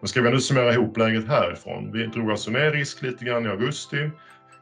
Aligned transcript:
Men 0.00 0.08
ska 0.08 0.22
vi 0.22 0.30
nu 0.30 0.40
summera 0.40 0.72
ihop 0.72 0.96
läget 0.96 1.28
härifrån. 1.28 1.92
Vi 1.92 2.06
drog 2.06 2.30
alltså 2.30 2.50
ner 2.50 2.70
risk 2.70 3.02
lite 3.02 3.24
grann 3.24 3.46
i 3.46 3.48
augusti. 3.48 4.10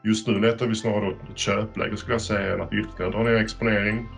Just 0.03 0.27
nu 0.27 0.39
letar 0.39 0.67
vi 0.67 0.75
snarare 0.75 1.11
ett 1.11 1.37
köpläge 1.37 1.97
skulle 1.97 2.13
jag 2.13 2.21
säga 2.21 2.53
än 2.53 2.61
att 2.61 2.73
ytterligare 2.73 3.11
dra 3.11 3.23
ner 3.23 3.35
exponering. 3.35 4.09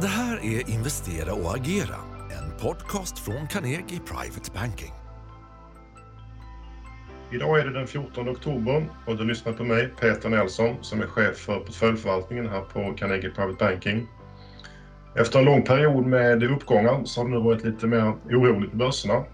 Det 0.00 0.06
här 0.06 0.36
är 0.36 0.70
Investera 0.70 1.32
och 1.32 1.54
agera, 1.56 1.96
en 2.30 2.58
podcast 2.60 3.18
från 3.18 3.46
Carnegie 3.46 4.00
Private 4.00 4.50
Banking. 4.54 4.92
Idag 7.32 7.58
är 7.58 7.64
det 7.64 7.72
den 7.72 7.86
14 7.86 8.28
oktober 8.28 8.86
och 9.06 9.16
du 9.16 9.24
lyssnar 9.24 9.52
på 9.52 9.64
mig, 9.64 9.88
Peter 10.00 10.28
Nelson, 10.28 10.76
som 10.80 11.00
är 11.02 11.06
chef 11.06 11.36
för 11.36 11.58
portföljförvaltningen 11.58 12.48
här 12.48 12.60
på 12.60 12.94
Carnegie 12.96 13.30
Private 13.30 13.64
Banking. 13.64 14.06
Efter 15.16 15.38
en 15.38 15.44
lång 15.44 15.62
period 15.62 16.06
med 16.06 16.42
uppgångar 16.42 17.04
så 17.04 17.20
har 17.20 17.28
det 17.28 17.34
nu 17.34 17.40
varit 17.40 17.64
lite 17.64 17.86
mer 17.86 18.12
oroligt 18.24 18.70
på 18.70 18.76
börserna. 18.76 19.24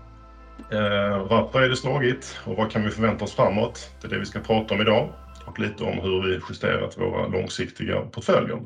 Eh, 0.73 1.27
varför 1.27 1.63
är 1.63 1.69
det 1.69 1.77
slagit 1.77 2.41
och 2.45 2.57
vad 2.57 2.71
kan 2.71 2.85
vi 2.85 2.91
förvänta 2.91 3.25
oss 3.25 3.35
framåt? 3.35 3.91
Det 4.01 4.07
är 4.07 4.11
det 4.11 4.19
vi 4.19 4.27
ska 4.27 4.41
prata 4.41 4.75
om 4.75 4.81
idag 4.81 5.13
och 5.47 5.59
lite 5.59 5.85
om 5.85 5.99
hur 5.99 6.23
vi 6.23 6.41
justerat 6.49 6.99
våra 6.99 7.27
långsiktiga 7.27 8.01
portföljer. 8.01 8.59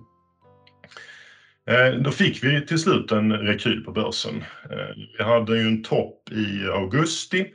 Eh, 1.66 2.00
då 2.00 2.10
fick 2.10 2.44
vi 2.44 2.66
till 2.66 2.78
slut 2.78 3.12
en 3.12 3.32
rekyl 3.32 3.84
på 3.84 3.92
börsen. 3.92 4.44
Eh, 4.70 5.04
vi 5.18 5.24
hade 5.24 5.58
ju 5.58 5.66
en 5.66 5.82
topp 5.82 6.30
i 6.30 6.68
augusti 6.68 7.54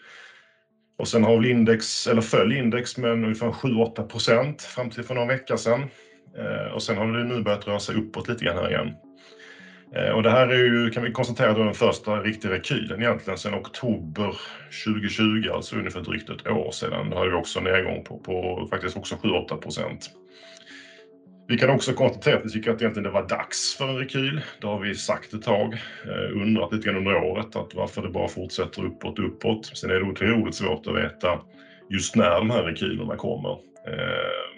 och 0.97 1.07
sen 1.07 1.23
har 1.23 1.45
index, 1.45 2.07
eller 2.07 2.21
föll 2.21 2.53
index 2.53 2.97
med 2.97 3.11
ungefär 3.11 3.51
7-8 3.51 4.03
procent 4.03 4.61
fram 4.61 4.89
till 4.89 5.03
för 5.03 5.15
någon 5.15 5.27
vecka 5.27 5.57
sedan. 5.57 5.81
Eh, 6.37 6.73
och 6.73 6.83
sen 6.83 6.97
har 6.97 7.07
det 7.07 7.23
nu 7.23 7.41
börjat 7.41 7.67
röra 7.67 7.79
sig 7.79 7.95
uppåt 7.95 8.27
lite 8.27 8.45
grann 8.45 8.57
här 8.57 8.69
igen. 8.69 8.93
Eh, 9.95 10.09
och 10.09 10.23
det 10.23 10.29
här 10.29 10.47
är 10.47 10.65
ju, 10.65 10.89
kan 10.89 11.03
vi 11.03 11.11
konstatera, 11.11 11.53
då 11.53 11.63
den 11.63 11.73
första 11.73 12.21
riktiga 12.21 12.51
rekylen 12.51 13.01
egentligen 13.01 13.37
sedan 13.37 13.55
oktober 13.55 14.35
2020, 14.85 15.49
alltså 15.53 15.75
ungefär 15.75 16.01
drygt 16.01 16.29
ett 16.29 16.47
år 16.47 16.71
sedan. 16.71 17.09
Då 17.09 17.17
hade 17.17 17.29
vi 17.29 17.35
också 17.35 17.59
en 17.59 17.65
nedgång 17.65 18.03
på, 18.03 18.17
på 18.17 18.67
faktiskt 18.69 18.97
också 18.97 19.15
7-8 19.15 19.57
procent. 19.57 20.09
Vi 21.47 21.57
kan 21.57 21.69
också 21.69 21.93
konstatera 21.93 22.35
att 22.35 22.45
vi 22.45 22.49
tycker 22.49 22.71
att 22.71 22.81
egentligen 22.81 23.03
det 23.03 23.09
var 23.09 23.27
dags 23.27 23.75
för 23.77 23.89
en 23.89 23.97
rekyl. 23.97 24.41
Det 24.61 24.67
har 24.67 24.79
vi 24.79 24.95
sagt 24.95 25.33
ett 25.33 25.41
tag, 25.41 25.73
eh, 26.05 26.41
undrat 26.41 26.73
lite 26.73 26.87
grann 26.87 26.97
under 26.97 27.15
året 27.15 27.55
att 27.55 27.73
varför 27.73 28.01
det 28.01 28.09
bara 28.09 28.27
fortsätter 28.27 28.85
uppåt, 28.85 29.19
uppåt. 29.19 29.77
Sen 29.77 29.89
är 29.89 29.99
det 29.99 30.05
otroligt 30.05 30.55
svårt 30.55 30.87
att 30.87 30.95
veta 30.95 31.39
just 31.89 32.15
när 32.15 32.29
de 32.29 32.49
här 32.49 32.63
rekylerna 32.63 33.15
kommer. 33.15 33.51
Eh, 33.87 34.48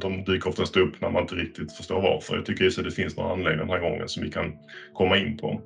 de 0.00 0.24
dyker 0.24 0.48
oftast 0.48 0.76
upp 0.76 1.00
när 1.00 1.10
man 1.10 1.22
inte 1.22 1.34
riktigt 1.34 1.72
förstår 1.72 2.00
varför. 2.00 2.36
Jag 2.36 2.46
tycker 2.46 2.66
att 2.66 2.84
det 2.84 2.90
finns 2.90 3.16
några 3.16 3.32
anledningar 3.32 3.64
den 3.64 3.70
här 3.70 3.90
gången 3.90 4.08
som 4.08 4.22
vi 4.22 4.30
kan 4.30 4.52
komma 4.94 5.16
in 5.16 5.36
på. 5.36 5.60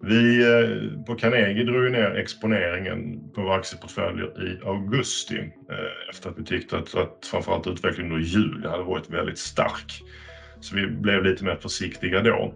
Vi 0.00 0.44
eh, 0.46 1.04
på 1.06 1.14
Carnegie 1.14 1.64
drog 1.64 1.84
ju 1.84 1.90
ner 1.90 2.14
exponeringen 2.16 3.30
på 3.34 3.42
våra 3.42 3.54
aktieportföljer 3.54 4.48
i 4.48 4.60
augusti 4.64 5.38
eh, 5.70 6.10
efter 6.10 6.30
att 6.30 6.38
vi 6.38 6.44
tyckte 6.44 6.76
att, 6.76 6.94
att 6.94 7.26
framförallt 7.30 7.66
utvecklingen 7.66 8.12
under 8.12 8.26
juli 8.26 8.68
hade 8.68 8.84
varit 8.84 9.10
väldigt 9.10 9.38
stark. 9.38 10.02
Så 10.60 10.76
vi 10.76 10.86
blev 10.86 11.24
lite 11.24 11.44
mer 11.44 11.54
försiktiga 11.54 12.20
då. 12.20 12.54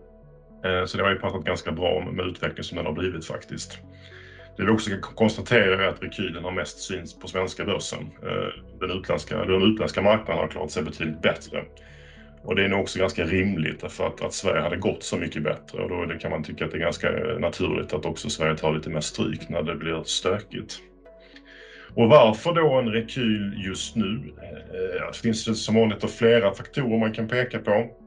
Eh, 0.64 0.84
så 0.84 0.96
det 0.96 1.02
har 1.02 1.10
ju 1.10 1.18
passat 1.18 1.44
ganska 1.44 1.72
bra 1.72 2.10
med 2.12 2.26
utvecklingen 2.26 2.64
som 2.64 2.76
den 2.76 2.86
har 2.86 2.92
blivit 2.92 3.24
faktiskt. 3.24 3.78
Det 4.56 4.64
vi 4.64 4.70
också 4.70 4.90
kan 4.90 5.00
konstatera 5.00 5.84
är 5.84 5.88
att 5.88 6.02
rekylen 6.02 6.44
har 6.44 6.52
mest 6.52 6.78
syns 6.78 7.18
på 7.18 7.28
svenska 7.28 7.64
börsen. 7.64 8.00
Eh, 8.22 8.78
den 8.80 8.90
utländska, 8.90 9.44
den 9.44 9.62
utländska 9.62 10.02
marknaden 10.02 10.42
har 10.42 10.48
klarat 10.48 10.70
sig 10.70 10.82
betydligt 10.82 11.22
bättre. 11.22 11.64
Och 12.44 12.56
det 12.56 12.64
är 12.64 12.68
nog 12.68 12.80
också 12.80 12.98
ganska 12.98 13.24
rimligt 13.24 13.92
för 13.92 14.06
att, 14.06 14.22
att 14.22 14.32
Sverige 14.32 14.62
hade 14.62 14.76
gått 14.76 15.02
så 15.02 15.16
mycket 15.16 15.42
bättre 15.42 15.82
och 15.82 15.88
då 15.88 16.04
det 16.04 16.18
kan 16.18 16.30
man 16.30 16.44
tycka 16.44 16.64
att 16.64 16.70
det 16.70 16.76
är 16.76 16.80
ganska 16.80 17.18
eh, 17.18 17.38
naturligt 17.38 17.92
att 17.92 18.04
också 18.04 18.30
Sverige 18.30 18.56
tar 18.56 18.72
lite 18.72 18.90
mer 18.90 19.00
stryk 19.00 19.48
när 19.48 19.62
det 19.62 19.74
blir 19.74 20.02
stökigt. 20.04 20.78
Och 21.94 22.08
varför 22.08 22.52
då 22.52 22.74
en 22.74 22.88
rekyl 22.88 23.54
just 23.66 23.96
nu? 23.96 24.34
Eh, 24.42 25.06
det 25.12 25.18
finns 25.22 25.64
som 25.64 25.74
vanligt 25.74 26.10
flera 26.10 26.54
faktorer 26.54 26.98
man 26.98 27.12
kan 27.12 27.28
peka 27.28 27.58
på. 27.58 28.01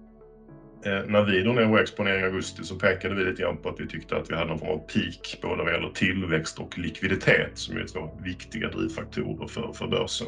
Eh, 0.86 1.04
när 1.08 1.24
vi 1.26 1.42
drog 1.42 1.56
ner 1.56 1.66
vår 1.66 1.82
exponering 1.82 2.22
i 2.22 2.24
augusti 2.24 2.64
så 2.64 2.76
pekade 2.76 3.16
vi 3.16 3.24
lite 3.24 3.42
grann 3.42 3.58
på 3.58 3.70
att 3.70 3.80
vi 3.80 3.88
tyckte 3.88 4.18
att 4.18 4.32
vi 4.32 4.36
hade 4.36 4.50
någon 4.50 4.60
form 4.60 4.70
av 4.70 4.78
peak 4.78 5.40
både 5.42 5.64
vad 5.64 5.74
gäller 5.74 5.90
tillväxt 5.90 6.60
och 6.60 6.78
likviditet 6.78 7.52
som 7.54 7.78
är 7.78 7.86
två 7.88 8.10
viktiga 8.24 8.70
drivfaktorer 8.70 9.48
för, 9.48 9.74
för 9.74 9.88
börsen. 9.88 10.28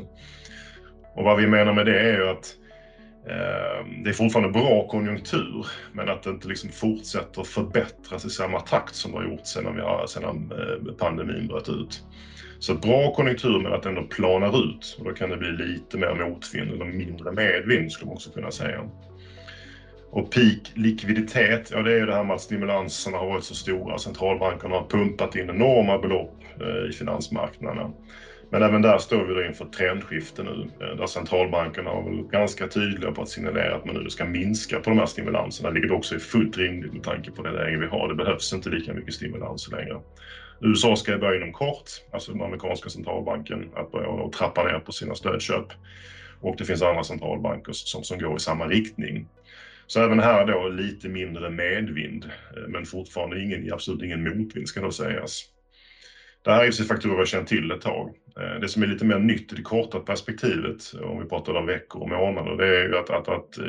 Och 1.15 1.23
vad 1.23 1.37
vi 1.37 1.47
menar 1.47 1.73
med 1.73 1.85
det 1.85 1.99
är 1.99 2.13
ju 2.13 2.29
att 2.29 2.55
eh, 3.27 4.03
det 4.03 4.09
är 4.09 4.13
fortfarande 4.13 4.59
bra 4.59 4.87
konjunktur, 4.87 5.65
men 5.93 6.09
att 6.09 6.23
det 6.23 6.29
inte 6.29 6.47
liksom 6.47 6.69
fortsätter 6.69 7.43
förbättras 7.43 8.25
i 8.25 8.29
samma 8.29 8.59
takt 8.59 8.95
som 8.95 9.11
det 9.11 9.17
har 9.17 9.25
gjort 9.25 9.47
sedan, 9.47 9.75
vi 9.75 9.81
har, 9.81 10.07
sedan 10.07 10.51
eh, 10.51 10.93
pandemin 10.93 11.47
bröt 11.47 11.69
ut. 11.69 12.03
Så 12.59 12.73
bra 12.73 13.13
konjunktur, 13.13 13.59
men 13.59 13.73
att 13.73 13.83
det 13.83 13.89
ändå 13.89 14.03
planar 14.03 14.65
ut. 14.65 14.95
Och 14.99 15.05
då 15.05 15.13
kan 15.13 15.29
det 15.29 15.37
bli 15.37 15.51
lite 15.51 15.97
mer 15.97 16.13
motvind, 16.13 16.71
eller 16.71 16.85
mindre 16.85 17.31
medvind 17.31 17.91
skulle 17.91 18.07
man 18.07 18.15
också 18.15 18.31
kunna 18.31 18.51
säga. 18.51 18.89
Och 20.09 20.31
peak 20.31 20.71
likviditet, 20.75 21.71
ja 21.71 21.81
det 21.81 21.93
är 21.93 21.97
ju 21.97 22.05
det 22.05 22.15
här 22.15 22.23
med 22.23 22.35
att 22.35 22.41
stimulanserna 22.41 23.17
har 23.17 23.27
varit 23.27 23.43
så 23.43 23.55
stora. 23.55 23.97
Centralbankerna 23.97 24.75
har 24.75 24.87
pumpat 24.89 25.35
in 25.35 25.49
enorma 25.49 25.97
belopp 25.97 26.43
eh, 26.61 26.89
i 26.89 26.93
finansmarknaderna. 26.93 27.91
Men 28.51 28.61
även 28.61 28.81
där 28.81 28.97
står 28.97 29.23
vi 29.25 29.33
då 29.33 29.43
inför 29.43 29.65
ett 29.65 29.73
trendskifte 29.73 30.43
nu 30.43 30.69
eh, 30.81 30.97
där 30.97 31.05
centralbankerna 31.07 31.89
har 31.89 32.01
varit 32.01 32.31
ganska 32.31 32.67
tydliga 32.67 33.11
på 33.11 33.21
att 33.21 33.29
signalera 33.29 33.75
att 33.75 33.85
man 33.85 33.95
nu 33.95 34.09
ska 34.09 34.25
minska 34.25 34.79
på 34.79 34.89
de 34.89 34.99
här 34.99 35.05
stimulanserna, 35.05 35.69
vilket 35.69 35.91
också 35.91 36.15
är 36.15 36.19
fullt 36.19 36.57
rimligt 36.57 36.93
med 36.93 37.03
tanke 37.03 37.31
på 37.31 37.41
det 37.41 37.51
läge 37.51 37.77
vi 37.77 37.85
har. 37.85 38.07
Det 38.07 38.15
behövs 38.15 38.53
inte 38.53 38.69
lika 38.69 38.93
mycket 38.93 39.13
stimulanser 39.13 39.71
längre. 39.71 40.01
USA 40.61 40.95
ska 40.95 41.17
börja 41.17 41.37
inom 41.37 41.53
kort, 41.53 41.89
alltså 42.11 42.31
den 42.31 42.41
amerikanska 42.41 42.89
centralbanken, 42.89 43.69
att 43.75 43.91
börja 43.91 44.29
trappa 44.37 44.63
ner 44.63 44.79
på 44.79 44.91
sina 44.91 45.15
stödköp. 45.15 45.67
Och 46.39 46.55
det 46.57 46.65
finns 46.65 46.81
andra 46.81 47.03
centralbanker 47.03 47.71
som, 47.73 48.03
som 48.03 48.19
går 48.19 48.37
i 48.37 48.39
samma 48.39 48.67
riktning. 48.67 49.27
Så 49.87 50.01
även 50.01 50.19
här 50.19 50.45
då 50.45 50.67
lite 50.67 51.09
mindre 51.09 51.49
medvind, 51.49 52.25
eh, 52.25 52.67
men 52.67 52.85
fortfarande 52.85 53.41
ingen, 53.41 53.73
absolut 53.73 54.03
ingen 54.03 54.23
motvind 54.23 54.67
ska 54.67 54.81
då 54.81 54.91
sägas. 54.91 55.43
Det 56.43 56.51
här 56.51 56.61
är 56.61 56.65
ju 56.65 56.71
faktorer 56.71 57.13
vi 57.13 57.19
har 57.19 57.25
känt 57.25 57.47
till 57.47 57.71
ett 57.71 57.81
tag. 57.81 58.15
Eh, 58.39 58.59
det 58.61 58.67
som 58.67 58.83
är 58.83 58.87
lite 58.87 59.05
mer 59.05 59.19
nytt 59.19 59.53
i 59.53 59.55
det 59.55 59.61
korta 59.61 59.99
perspektivet, 59.99 60.93
om 61.03 61.19
vi 61.19 61.25
pratar 61.25 61.53
om 61.53 61.65
veckor 61.65 62.01
och 62.01 62.09
månader, 62.09 62.57
det 62.57 62.77
är 62.79 62.83
ju 62.83 62.97
att, 62.97 63.09
att, 63.09 63.27
att 63.27 63.57
eh, 63.57 63.65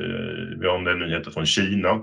vi 0.61 0.67
har 0.67 0.79
en 0.79 0.85
del 0.85 0.99
nyheter 0.99 1.31
från 1.31 1.47
Kina. 1.47 2.01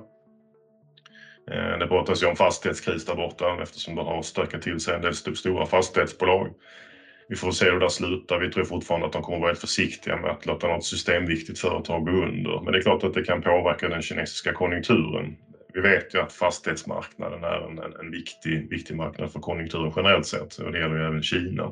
Det 1.79 1.87
pratas 1.87 2.23
ju 2.23 2.27
om 2.27 2.35
fastighetskris 2.35 3.05
där 3.05 3.15
borta 3.15 3.57
eftersom 3.61 3.95
det 3.95 4.01
har 4.01 4.21
stökat 4.21 4.61
till 4.61 4.79
sig 4.79 4.95
en 4.95 5.01
del 5.01 5.13
stora 5.13 5.65
fastighetsbolag. 5.65 6.53
Vi 7.29 7.35
får 7.35 7.51
se 7.51 7.65
hur 7.65 7.79
det 7.79 7.89
slutar. 7.89 8.39
Vi 8.39 8.51
tror 8.51 8.63
fortfarande 8.63 9.07
att 9.07 9.13
de 9.13 9.21
kommer 9.21 9.37
att 9.37 9.41
vara 9.41 9.49
helt 9.49 9.61
försiktiga 9.61 10.15
med 10.17 10.31
att 10.31 10.45
låta 10.45 10.67
något 10.67 10.85
systemviktigt 10.85 11.59
företag 11.59 12.05
gå 12.05 12.11
under. 12.11 12.61
Men 12.63 12.73
det 12.73 12.79
är 12.79 12.81
klart 12.81 13.03
att 13.03 13.13
det 13.13 13.23
kan 13.23 13.41
påverka 13.41 13.89
den 13.89 14.01
kinesiska 14.01 14.53
konjunkturen 14.53 15.35
vi 15.75 15.81
vet 15.81 16.15
ju 16.15 16.19
att 16.19 16.33
fastighetsmarknaden 16.33 17.43
är 17.43 17.69
en, 17.69 17.79
en, 17.79 17.93
en, 17.99 18.11
viktig, 18.11 18.69
viktig 18.69 18.95
marknad 18.95 19.31
för 19.31 19.39
konjunkturen 19.39 19.91
generellt 19.95 20.25
sett 20.25 20.55
och 20.55 20.71
det 20.71 20.79
gäller 20.79 20.95
ju 20.95 21.03
även 21.03 21.23
Kina. 21.23 21.71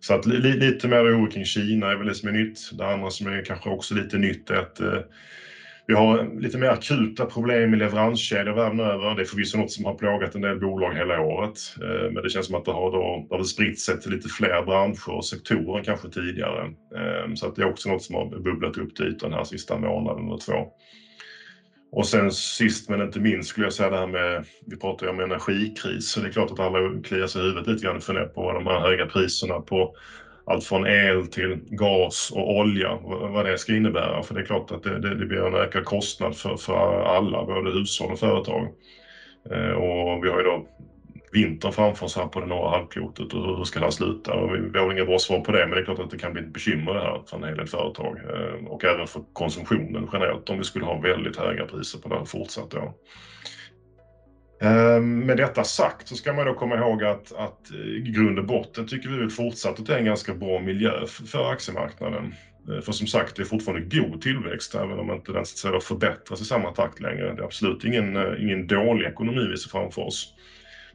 Så 0.00 0.14
att 0.14 0.26
li, 0.26 0.38
lite 0.38 0.88
mer 0.88 1.02
oro 1.02 1.30
kring 1.30 1.44
Kina 1.44 1.90
är 1.90 1.96
väl 1.96 2.06
det 2.06 2.14
som 2.14 2.28
är 2.28 2.32
nytt. 2.32 2.58
Det 2.72 2.86
andra 2.86 3.10
som 3.10 3.26
är 3.26 3.44
kanske 3.44 3.70
också 3.70 3.94
lite 3.94 4.18
nytt 4.18 4.50
är 4.50 4.54
att 4.54 4.80
eh, 4.80 5.00
vi 5.88 5.94
har 5.94 6.40
lite 6.40 6.58
mer 6.58 6.68
akuta 6.68 7.26
problem 7.26 7.74
i 7.74 7.76
leveranskedjor 7.76 8.54
världen 8.54 8.80
över. 8.80 9.14
Det 9.14 9.22
är 9.22 9.26
förvisso 9.26 9.58
något 9.58 9.72
som 9.72 9.84
har 9.84 9.94
plågat 9.94 10.34
en 10.34 10.40
del 10.40 10.60
bolag 10.60 10.94
hela 10.94 11.20
året. 11.20 11.58
Eh, 11.82 12.12
men 12.12 12.22
det 12.22 12.30
känns 12.30 12.46
som 12.46 12.54
att 12.54 12.64
det 12.64 12.72
har, 12.72 12.92
då, 12.92 13.26
det 13.30 13.36
har 13.36 13.44
spritt 13.44 13.80
sig 13.80 14.00
till 14.00 14.10
lite 14.10 14.28
fler 14.28 14.62
branscher 14.62 15.10
och 15.10 15.24
sektorer 15.24 15.78
än 15.78 15.84
kanske 15.84 16.08
tidigare. 16.08 16.64
Eh, 16.96 17.34
så 17.34 17.46
att 17.46 17.56
det 17.56 17.62
är 17.62 17.70
också 17.70 17.88
något 17.88 18.02
som 18.02 18.14
har 18.14 18.40
bubblat 18.40 18.78
upp 18.78 18.94
till 18.96 19.06
ytan 19.06 19.32
här 19.32 19.44
sista 19.44 19.78
månaden 19.78 20.26
eller 20.26 20.38
två. 20.38 20.72
Och 21.92 22.06
sen 22.06 22.32
sist 22.32 22.88
men 22.88 23.02
inte 23.02 23.20
minst 23.20 23.48
skulle 23.48 23.66
jag 23.66 23.72
säga 23.72 23.90
det 23.90 23.98
här 23.98 24.06
med, 24.06 24.44
vi 24.66 24.76
pratar 24.76 25.06
ju 25.06 25.12
om 25.12 25.20
energikris, 25.20 26.10
så 26.10 26.20
det 26.20 26.28
är 26.28 26.32
klart 26.32 26.50
att 26.50 26.60
alla 26.60 27.02
kliar 27.04 27.26
sig 27.26 27.42
i 27.42 27.44
huvudet 27.44 27.66
lite 27.66 27.84
grann 27.84 27.96
och 27.96 28.02
funderar 28.02 28.28
på 28.28 28.52
de 28.52 28.66
här 28.66 28.80
höga 28.80 29.06
priserna 29.06 29.60
på 29.60 29.94
allt 30.48 30.64
från 30.64 30.86
el 30.86 31.26
till 31.26 31.60
gas 31.70 32.32
och 32.34 32.56
olja, 32.56 32.98
vad 33.04 33.46
det 33.46 33.58
ska 33.58 33.76
innebära. 33.76 34.22
För 34.22 34.34
det 34.34 34.40
är 34.40 34.44
klart 34.44 34.70
att 34.70 34.82
det, 34.82 34.98
det, 35.00 35.14
det 35.14 35.26
blir 35.26 35.46
en 35.46 35.54
ökad 35.54 35.84
kostnad 35.84 36.36
för, 36.36 36.56
för 36.56 37.02
alla, 37.02 37.44
både 37.44 37.70
hushåll 37.70 38.12
och 38.12 38.18
företag. 38.18 38.68
Eh, 39.50 39.70
och 39.70 40.24
vi 40.24 40.28
har 40.28 40.38
ju 40.38 40.44
då 40.44 40.66
vintern 41.32 41.72
framför 41.72 42.06
oss 42.06 42.16
här 42.16 42.26
på 42.26 42.40
det 42.40 42.46
norra 42.46 42.70
halvklotet 42.70 43.32
och 43.32 43.56
hur 43.56 43.64
ska 43.64 43.78
det 43.78 43.86
här 43.86 43.90
sluta? 43.90 44.32
Och 44.32 44.54
vi, 44.54 44.58
vi 44.72 44.78
har 44.78 44.92
inga 44.92 45.04
bra 45.04 45.18
svar 45.18 45.40
på 45.40 45.52
det, 45.52 45.66
men 45.66 45.70
det 45.70 45.80
är 45.80 45.84
klart 45.84 45.98
att 45.98 46.10
det 46.10 46.18
kan 46.18 46.32
bli 46.32 46.42
ett 46.42 46.52
bekymmer 46.52 46.94
det 46.94 47.00
här 47.00 47.22
för 47.26 47.36
en 47.36 47.44
hel 47.44 47.56
del 47.56 47.66
företag 47.66 48.18
eh, 48.18 48.66
och 48.66 48.84
även 48.84 49.06
för 49.06 49.22
konsumtionen 49.32 50.08
generellt 50.12 50.50
om 50.50 50.58
vi 50.58 50.64
skulle 50.64 50.84
ha 50.84 51.00
väldigt 51.00 51.36
höga 51.36 51.66
priser 51.66 51.98
på 51.98 52.08
det 52.08 52.18
här 52.18 52.24
fortsatt 52.24 52.70
då. 52.70 52.94
Ehm, 54.60 55.26
med 55.26 55.36
detta 55.36 55.64
sagt 55.64 56.08
så 56.08 56.16
ska 56.16 56.32
man 56.32 56.46
då 56.46 56.54
komma 56.54 56.76
ihåg 56.76 57.04
att, 57.04 57.32
att 57.32 57.70
eh, 57.70 57.76
i 57.78 58.00
grund 58.00 58.38
och 58.38 58.46
botten 58.46 58.86
tycker 58.86 59.08
vi 59.08 59.30
fortsatt 59.30 59.80
att 59.80 59.86
det 59.86 59.94
är 59.94 59.98
en 59.98 60.04
ganska 60.04 60.34
bra 60.34 60.60
miljö 60.60 61.06
för, 61.06 61.52
aktiemarknaden. 61.52 62.34
Eh, 62.70 62.80
för 62.80 62.92
som 62.92 63.06
sagt, 63.06 63.36
det 63.36 63.42
är 63.42 63.46
fortfarande 63.46 63.98
god 63.98 64.20
tillväxt 64.20 64.74
även 64.74 64.98
om 64.98 65.10
inte 65.10 65.32
den 65.32 65.44
förbättras 65.80 66.40
i 66.40 66.44
samma 66.44 66.70
takt 66.70 67.00
längre. 67.00 67.34
Det 67.34 67.42
är 67.42 67.44
absolut 67.44 67.84
ingen, 67.84 68.16
eh, 68.16 68.42
ingen 68.42 68.66
dålig 68.66 69.06
ekonomi 69.06 69.46
vi 69.50 69.56
ser 69.56 69.70
framför 69.70 70.02
oss. 70.02 70.34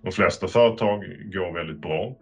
De 0.01 0.11
flesta 0.11 0.47
företag 0.47 1.03
går 1.33 1.53
väldigt 1.53 1.81
bra. 1.81 2.15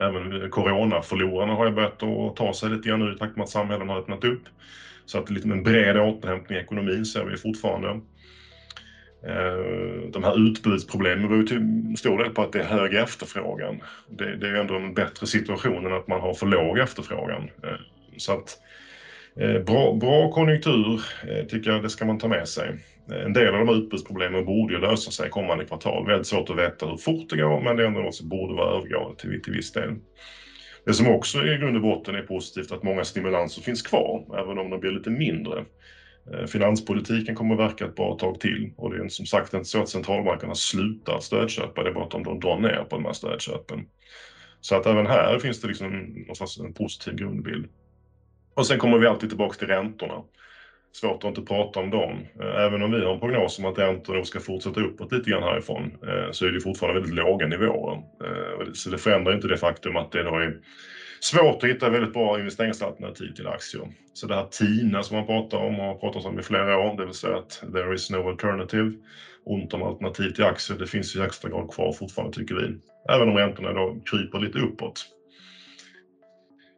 Även 0.00 0.50
coronaförlorarna 0.50 1.54
har 1.54 1.66
ju 1.66 1.72
börjat 1.74 2.02
att 2.02 2.36
ta 2.36 2.54
sig 2.54 2.70
lite 2.70 2.88
grann 2.88 3.00
nu 3.00 3.14
i 3.14 3.18
takt 3.18 3.36
med 3.36 3.44
att 3.44 3.50
samhällen 3.50 3.88
har 3.88 3.98
öppnat 3.98 4.24
upp. 4.24 4.42
Så 5.04 5.18
att 5.18 5.30
lite 5.30 5.48
en 5.48 5.62
bred 5.62 5.96
återhämtning 5.96 6.58
i 6.58 6.60
ekonomin 6.60 7.04
ser 7.04 7.24
vi 7.24 7.36
fortfarande. 7.36 8.00
Eh, 9.26 10.10
de 10.12 10.24
här 10.24 10.48
utbudsproblemen 10.48 11.28
beror 11.28 11.42
till 11.42 11.96
stor 11.98 12.22
del 12.22 12.32
på 12.32 12.42
att 12.42 12.52
det 12.52 12.60
är 12.60 12.64
hög 12.64 12.94
efterfrågan. 12.94 13.80
Det, 14.08 14.36
det 14.36 14.48
är 14.48 14.54
ändå 14.54 14.74
en 14.74 14.94
bättre 14.94 15.26
situation 15.26 15.86
än 15.86 15.92
att 15.92 16.08
man 16.08 16.20
har 16.20 16.34
för 16.34 16.46
låg 16.46 16.78
efterfrågan. 16.78 17.50
Eh, 17.62 17.78
så 18.16 18.32
att 18.32 18.58
eh, 19.40 19.58
bra, 19.62 19.94
bra 19.94 20.32
konjunktur 20.32 21.02
tycker 21.48 21.70
jag 21.70 21.82
det 21.82 21.90
ska 21.90 22.04
man 22.04 22.18
ta 22.18 22.28
med 22.28 22.48
sig. 22.48 22.78
En 23.24 23.32
del 23.32 23.54
av 23.54 23.58
de 23.58 23.68
här 23.68 23.76
utbudsproblemen 23.76 24.44
borde 24.44 24.74
ju 24.74 24.80
lösa 24.80 25.10
sig 25.10 25.30
kommande 25.30 25.64
kvartal. 25.64 26.06
Väldigt 26.06 26.26
svårt 26.26 26.50
att 26.50 26.58
veta 26.58 26.86
hur 26.86 26.96
fort 26.96 27.30
det 27.30 27.36
går 27.36 27.60
men 27.60 27.76
det 27.76 27.82
är 27.82 27.86
ändå 27.86 28.00
något 28.00 28.14
som 28.14 28.28
borde 28.28 28.54
vara 28.54 28.76
övergående 28.76 29.18
till, 29.18 29.42
till 29.42 29.52
viss 29.52 29.72
del. 29.72 29.94
Det 30.84 30.94
som 30.94 31.08
också 31.08 31.46
i 31.46 31.56
grund 31.58 31.76
och 31.76 31.82
botten 31.82 32.14
är 32.14 32.22
positivt 32.22 32.72
att 32.72 32.82
många 32.82 33.04
stimulanser 33.04 33.62
finns 33.62 33.82
kvar, 33.82 34.24
även 34.38 34.58
om 34.58 34.70
de 34.70 34.80
blir 34.80 34.90
lite 34.90 35.10
mindre. 35.10 35.64
Eh, 36.32 36.46
finanspolitiken 36.46 37.34
kommer 37.34 37.54
att 37.54 37.60
verka 37.70 37.84
ett 37.84 37.94
bra 37.94 38.18
tag 38.18 38.40
till 38.40 38.72
och 38.76 38.90
det 38.90 39.04
är 39.04 39.08
som 39.08 39.26
sagt 39.26 39.54
inte 39.54 39.68
så 39.68 39.82
att 39.82 39.88
centralbankerna 39.88 40.54
slutar 40.54 41.20
stödköpa, 41.20 41.82
det 41.82 41.90
är 41.90 41.94
bara 41.94 42.04
att 42.04 42.10
de 42.10 42.40
drar 42.40 42.58
ner 42.58 42.84
på 42.90 42.96
de 42.96 43.04
här 43.04 43.12
stödköpen. 43.12 43.86
Så 44.60 44.76
att 44.76 44.86
även 44.86 45.06
här 45.06 45.38
finns 45.38 45.60
det 45.60 45.68
liksom 45.68 45.90
någonstans 45.90 46.58
en 46.58 46.74
positiv 46.74 47.14
grundbild. 47.14 47.68
Och 48.54 48.66
sen 48.66 48.78
kommer 48.78 48.98
vi 48.98 49.06
alltid 49.06 49.28
tillbaka 49.28 49.58
till 49.58 49.68
räntorna. 49.68 50.22
Svårt 50.92 51.24
att 51.24 51.28
inte 51.28 51.42
prata 51.42 51.80
om 51.80 51.90
dem. 51.90 52.26
Eh, 52.40 52.64
även 52.64 52.82
om 52.82 52.92
vi 52.92 53.04
har 53.04 53.14
en 53.14 53.20
prognos 53.20 53.58
om 53.58 53.64
att 53.64 53.78
räntorna 53.78 54.24
ska 54.24 54.40
fortsätta 54.40 54.80
uppåt 54.80 55.12
lite 55.12 55.30
grann 55.30 55.42
härifrån 55.42 55.84
eh, 55.84 56.30
så 56.32 56.46
är 56.46 56.50
det 56.50 56.60
fortfarande 56.60 57.00
väldigt 57.00 57.16
låga 57.16 57.46
nivåer. 57.46 58.02
Så 58.74 58.90
det 58.90 58.98
förändrar 58.98 59.34
inte 59.34 59.48
det 59.48 59.56
faktum 59.56 59.96
att 59.96 60.12
det 60.12 60.22
då 60.22 60.36
är 60.36 60.60
svårt 61.20 61.64
att 61.64 61.70
hitta 61.70 61.90
väldigt 61.90 62.12
bra 62.12 62.38
investeringsalternativ 62.38 63.32
till 63.32 63.46
aktier. 63.46 63.88
Så 64.12 64.26
det 64.26 64.34
här 64.34 64.48
TINA 64.50 65.02
som 65.02 65.16
man 65.16 65.26
pratar 65.26 65.58
om 65.58 65.80
och 65.80 65.86
har 65.86 65.94
pratat 65.94 66.24
om 66.24 66.38
i 66.40 66.42
flera 66.42 66.78
år, 66.78 66.96
det 66.96 67.04
vill 67.04 67.14
säga 67.14 67.36
att 67.36 67.62
there 67.72 67.94
is 67.94 68.10
no 68.10 68.28
alternative, 68.28 68.92
ont 69.44 69.74
om 69.74 69.82
alternativ 69.82 70.30
till 70.30 70.44
aktier, 70.44 70.78
det 70.78 70.86
finns 70.86 71.16
i 71.16 71.20
högsta 71.20 71.48
grad 71.48 71.70
kvar 71.70 71.92
fortfarande 71.92 72.36
tycker 72.36 72.54
vi. 72.54 72.76
Även 73.14 73.28
om 73.28 73.36
räntorna 73.36 73.72
då 73.72 74.00
kryper 74.10 74.38
lite 74.38 74.58
uppåt. 74.58 75.06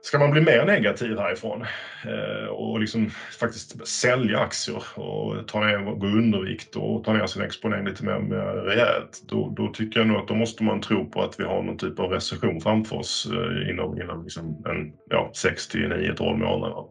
Ska 0.02 0.18
man 0.18 0.30
bli 0.30 0.40
mer 0.40 0.64
negativ 0.64 1.18
härifrån 1.18 1.66
eh, 2.04 2.46
och 2.46 2.80
liksom 2.80 3.10
faktiskt 3.40 3.88
sälja 3.88 4.38
aktier 4.38 4.82
och 4.98 5.48
ta 5.48 5.60
ner, 5.60 5.78
gå 5.78 6.06
undervikt 6.06 6.76
och 6.76 7.04
ta 7.04 7.12
ner 7.12 7.26
sin 7.26 7.42
exponering 7.42 7.86
lite 7.86 8.04
mer, 8.04 8.18
mer 8.18 8.64
rejält, 8.64 9.22
då, 9.28 9.54
då 9.56 9.72
tycker 9.72 10.00
jag 10.00 10.06
nog 10.06 10.16
att 10.16 10.28
då 10.28 10.34
måste 10.34 10.64
man 10.64 10.80
tro 10.80 11.10
på 11.10 11.22
att 11.22 11.40
vi 11.40 11.44
har 11.44 11.62
någon 11.62 11.78
typ 11.78 11.98
av 11.98 12.10
recession 12.10 12.60
framför 12.60 12.96
oss 12.96 13.28
eh, 13.32 13.70
inom, 13.70 14.02
inom 14.02 14.22
liksom 14.22 14.64
en, 14.68 14.92
ja, 15.10 15.30
6 15.34 15.68
till 15.68 15.88
9, 15.88 16.14
12 16.14 16.38
månader. 16.38 16.84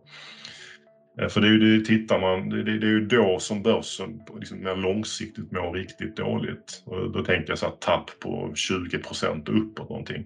Eh, 1.21 1.27
för 1.27 1.41
det 1.41 1.47
är 1.47 1.51
ju 1.51 1.77
det, 1.77 1.85
tittar 1.85 2.19
man, 2.19 2.49
det, 2.49 2.63
det, 2.63 2.87
är 2.87 2.91
ju 2.91 3.05
då 3.05 3.39
som 3.39 3.63
börsen 3.63 4.19
liksom 4.39 4.63
mer 4.63 4.75
långsiktigt 4.75 5.51
mår 5.51 5.73
riktigt 5.73 6.15
dåligt. 6.15 6.83
Och 6.85 7.11
då 7.11 7.23
tänker 7.23 7.49
jag 7.49 7.57
så 7.57 7.65
här 7.65 7.75
tapp 7.79 8.09
på 8.19 8.51
20 8.55 8.97
procent 8.97 9.49
och 9.49 9.57
uppåt 9.57 9.89
någonting 9.89 10.25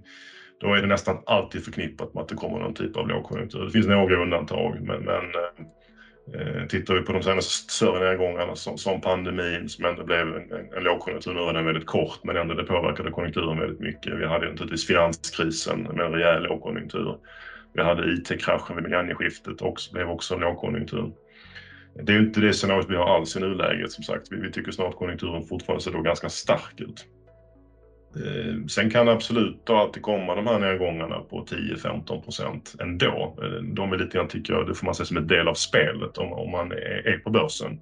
då 0.63 0.73
är 0.73 0.81
det 0.81 0.87
nästan 0.87 1.17
alltid 1.25 1.63
förknippat 1.63 2.13
med 2.13 2.21
att 2.21 2.29
det 2.29 2.35
kommer 2.35 2.59
någon 2.59 2.73
typ 2.73 2.97
av 2.97 3.07
lågkonjunktur. 3.07 3.65
Det 3.65 3.71
finns 3.71 3.87
några 3.87 4.15
undantag, 4.15 4.77
men, 4.81 5.03
men 5.03 5.23
eh, 5.23 6.61
eh 6.61 6.67
tittar 6.67 6.93
vi 6.93 7.01
på 7.01 7.13
de 7.13 7.23
senaste 7.23 7.73
större 7.73 8.09
nedgångarna 8.09 8.55
som, 8.55 8.77
som 8.77 9.01
pandemin 9.01 9.69
som 9.69 9.85
ändå 9.85 10.03
blev 10.03 10.27
en, 10.27 10.73
en 10.77 10.83
lågkonjunktur, 10.83 11.33
nu 11.33 11.39
var 11.39 11.53
den 11.53 11.65
väldigt 11.65 11.85
kort, 11.85 12.19
men 12.23 12.35
ändå 12.35 12.53
det 12.53 12.63
påverkade 12.63 13.11
konjunkturen 13.11 13.59
väldigt 13.59 13.79
mycket. 13.79 14.17
Vi 14.17 14.25
hade 14.25 14.49
naturligtvis 14.49 14.87
finanskrisen 14.87 15.79
med 15.79 16.05
en 16.05 16.11
rejäl 16.11 16.43
lågkonjunktur. 16.43 17.17
Vi 17.73 17.81
hade 17.81 18.13
IT-kraschen 18.13 18.75
vid 18.75 18.83
millennieskiftet 18.83 19.61
och 19.61 19.75
blev 19.91 20.09
också 20.09 20.33
en 20.33 20.39
lågkonjunktur. 20.39 21.11
Det 21.95 22.11
är 22.11 22.15
ju 22.17 22.27
inte 22.27 22.39
det 22.39 22.53
scenariot 22.53 22.89
vi 22.89 22.95
har 22.95 23.15
alls 23.15 23.35
i 23.35 23.39
nuläget 23.39 23.91
som 23.91 24.03
sagt. 24.03 24.27
Vi, 24.31 24.37
vi 24.37 24.51
tycker 24.51 24.71
snart 24.71 24.95
konjunkturen 24.95 25.43
fortfarande 25.43 25.83
ser 25.83 25.91
då 25.91 26.01
ganska 26.01 26.29
stark 26.29 26.79
ut. 26.79 27.05
Eh, 28.15 28.65
sen 28.67 28.89
kan 28.89 29.05
det 29.05 29.11
absolut 29.11 29.69
alltid 29.69 30.03
komma 30.03 30.35
de 30.35 30.47
här 30.47 30.59
nedgångarna 30.59 31.19
på 31.19 31.45
10-15 31.45 32.23
procent 32.23 32.75
ändå. 32.79 33.37
Eh, 33.43 33.63
de 33.63 33.93
är 33.93 33.97
lite 33.97 34.17
grann, 34.17 34.27
tycker 34.27 34.53
jag, 34.53 34.67
det 34.67 34.75
får 34.75 34.85
man 34.85 34.95
se 34.95 35.05
som 35.05 35.17
en 35.17 35.27
del 35.27 35.47
av 35.47 35.53
spelet 35.53 36.17
om, 36.17 36.33
om 36.33 36.51
man 36.51 36.71
är, 36.71 37.07
är 37.07 37.17
på 37.17 37.29
börsen. 37.29 37.79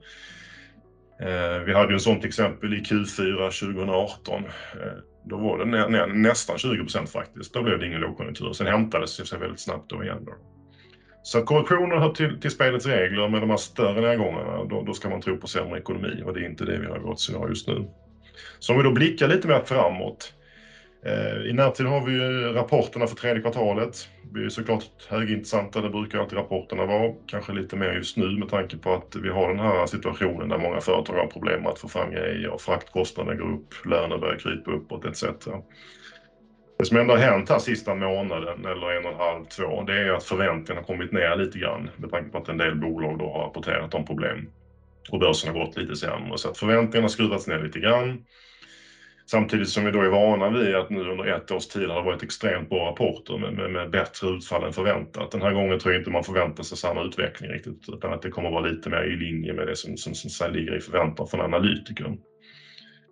Eh, 1.21 1.59
vi 1.65 1.73
hade 1.73 1.87
ju 1.87 1.93
en 1.93 1.99
sånt 1.99 2.25
exempel 2.25 2.73
i 2.73 2.77
Q4 2.77 3.75
2018. 3.75 4.43
Då 5.25 5.37
var 5.37 5.57
det 5.57 5.65
nä, 5.65 5.87
nä, 5.87 6.05
nästan 6.05 6.57
20 6.57 6.77
procent 6.77 7.09
faktiskt. 7.09 7.53
Då 7.53 7.63
blev 7.63 7.79
det 7.79 7.87
ingen 7.87 8.01
lågkonjunktur. 8.01 8.53
Sen 8.53 8.67
hämtades 8.67 9.17
det 9.17 9.25
sig 9.25 9.39
väldigt 9.39 9.59
snabbt 9.59 9.89
då 9.89 10.03
igen. 10.03 10.25
Då. 10.25 10.33
Så 11.23 11.41
korrektioner 11.41 11.97
hör 11.97 12.13
till, 12.13 12.39
till 12.39 12.51
spelets 12.51 12.85
regler, 12.85 13.29
med 13.29 13.41
de 13.41 13.49
här 13.49 13.57
större 13.57 14.01
nedgångarna, 14.01 14.63
då, 14.63 14.83
då 14.83 14.93
ska 14.93 15.09
man 15.09 15.21
tro 15.21 15.37
på 15.37 15.47
sämre 15.47 15.79
ekonomi 15.79 16.23
och 16.25 16.33
det 16.33 16.39
är 16.39 16.49
inte 16.49 16.65
det 16.65 16.79
vi 16.79 16.85
har 16.85 16.97
i 16.97 16.99
vårt 16.99 17.19
scenario 17.19 17.49
just 17.49 17.67
nu. 17.67 17.87
Så 18.59 18.73
om 18.73 18.77
vi 18.77 18.83
då 18.83 18.91
blickar 18.91 19.27
lite 19.27 19.47
mer 19.47 19.61
framåt. 19.65 20.33
Eh, 21.05 21.49
I 21.49 21.53
närtid 21.53 21.85
har 21.85 22.05
vi 22.05 22.13
ju 22.13 22.53
rapporterna 22.53 23.07
för 23.07 23.15
tredje 23.15 23.41
kvartalet. 23.41 24.07
Det 24.33 24.45
är 24.45 24.49
såklart 24.49 24.83
högintressanta, 25.09 25.81
det 25.81 25.89
brukar 25.89 26.19
alltid 26.19 26.37
rapporterna 26.37 26.85
vara. 26.85 27.11
Kanske 27.27 27.53
lite 27.53 27.75
mer 27.75 27.93
just 27.93 28.17
nu 28.17 28.37
med 28.37 28.49
tanke 28.49 28.77
på 28.77 28.93
att 28.93 29.15
vi 29.15 29.29
har 29.29 29.47
den 29.47 29.59
här 29.59 29.85
situationen 29.85 30.49
där 30.49 30.57
många 30.57 30.81
företag 30.81 31.13
har 31.13 31.27
problem 31.27 31.61
med 31.61 31.71
att 31.71 31.79
få 31.79 31.87
fram 31.87 32.11
grejer. 32.11 32.57
Fraktkostnaderna 32.59 33.35
går 33.35 33.53
upp, 33.53 33.85
löner 33.85 34.17
börjar 34.17 34.39
krypa 34.39 34.71
uppåt 34.71 35.05
etc. 35.05 35.23
Det 36.79 36.85
som 36.85 36.97
ändå 36.97 37.13
har 37.13 37.19
hänt 37.19 37.49
här 37.49 37.59
sista 37.59 37.95
månaden 37.95 38.65
eller 38.65 38.91
en 38.91 39.05
och 39.05 39.11
en 39.11 39.17
halv, 39.17 39.45
två, 39.45 39.83
det 39.83 39.93
är 39.93 40.11
att 40.11 40.23
förväntningarna 40.23 40.81
har 40.81 40.85
kommit 40.87 41.11
ner 41.11 41.35
lite 41.35 41.59
grann 41.59 41.89
med 41.97 42.09
tanke 42.11 42.31
på 42.31 42.37
att 42.37 42.49
en 42.49 42.57
del 42.57 42.75
bolag 42.75 43.19
då 43.19 43.31
har 43.31 43.43
rapporterat 43.43 43.93
om 43.93 44.05
problem 44.05 44.47
och 45.09 45.19
börsen 45.19 45.55
har 45.55 45.65
gått 45.65 45.77
lite 45.77 45.95
sämre. 45.95 46.37
Så 46.37 46.49
att 46.49 46.57
förväntningarna 46.57 47.03
har 47.03 47.09
skruvats 47.09 47.47
ner 47.47 47.59
lite 47.59 47.79
grann. 47.79 48.23
Samtidigt 49.31 49.69
som 49.69 49.85
vi 49.85 49.91
då 49.91 50.01
är 50.01 50.09
vana 50.09 50.49
vid 50.49 50.75
att 50.75 50.89
nu 50.89 51.09
under 51.09 51.25
ett 51.35 51.51
års 51.51 51.67
tid 51.67 51.89
har 51.89 51.95
det 51.95 52.05
varit 52.05 52.23
extremt 52.23 52.69
bra 52.69 52.89
rapporter 52.89 53.37
med, 53.37 53.53
med, 53.53 53.71
med, 53.71 53.89
bättre 53.89 54.27
utfall 54.27 54.63
än 54.63 54.73
förväntat. 54.73 55.31
Den 55.31 55.41
här 55.41 55.53
gången 55.53 55.79
tror 55.79 55.93
jag 55.93 55.99
inte 56.01 56.09
man 56.09 56.23
förväntar 56.23 56.63
sig 56.63 56.77
samma 56.77 57.01
utveckling 57.01 57.51
riktigt 57.51 57.89
utan 57.93 58.13
att 58.13 58.21
det 58.21 58.29
kommer 58.29 58.49
vara 58.49 58.61
lite 58.61 58.89
mer 58.89 59.03
i 59.03 59.15
linje 59.15 59.53
med 59.53 59.67
det 59.67 59.75
som, 59.75 59.97
som, 59.97 60.13
som 60.15 60.51
ligger 60.51 60.77
i 60.77 60.79
förväntan 60.79 61.27
från 61.27 61.41
analytikern. 61.41 62.17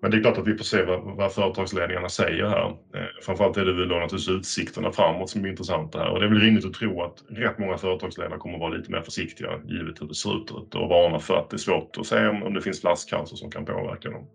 Men 0.01 0.11
det 0.11 0.17
är 0.17 0.21
klart 0.21 0.37
att 0.37 0.47
vi 0.47 0.57
får 0.57 0.63
se 0.63 0.83
vad, 0.83 1.17
vad 1.17 1.33
företagsledningarna 1.33 2.09
säger 2.09 2.45
här. 2.45 2.69
Eh, 2.69 3.07
framförallt 3.21 3.57
är 3.57 3.65
det 3.65 3.73
väl 3.73 3.87
då 3.87 3.95
naturligtvis 3.95 4.35
utsikterna 4.35 4.91
framåt 4.91 5.29
som 5.29 5.45
är 5.45 5.49
intressanta 5.49 5.99
här 5.99 6.09
och 6.09 6.19
det 6.19 6.25
är 6.25 6.29
väl 6.29 6.39
rimligt 6.39 6.65
att 6.65 6.73
tro 6.73 7.03
att 7.03 7.23
rätt 7.29 7.57
många 7.57 7.77
företagsledare 7.77 8.39
kommer 8.39 8.55
att 8.55 8.61
vara 8.61 8.73
lite 8.73 8.91
mer 8.91 9.01
försiktiga 9.01 9.49
givet 9.65 10.01
hur 10.01 10.07
det 10.07 10.15
ser 10.15 10.37
ut 10.37 10.51
och 10.51 10.89
varna 10.89 11.19
för 11.19 11.37
att 11.37 11.49
det 11.49 11.55
är 11.55 11.57
svårt 11.57 11.97
att 11.97 12.05
se 12.05 12.27
om, 12.27 12.43
om 12.43 12.53
det 12.53 12.61
finns 12.61 12.81
flaskhalsar 12.81 13.35
som 13.35 13.51
kan 13.51 13.65
påverka 13.65 14.09
dem. 14.09 14.27